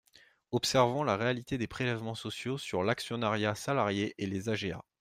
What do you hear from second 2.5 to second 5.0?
sur l’actionnariat salarié et les AGA.